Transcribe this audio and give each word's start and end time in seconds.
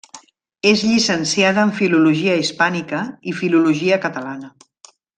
És 0.69 0.85
llicenciada 0.91 1.67
en 1.69 1.75
Filologia 1.81 2.39
Hispànica 2.41 3.05
i 3.33 3.37
Filologia 3.45 4.05
Catalana. 4.09 4.55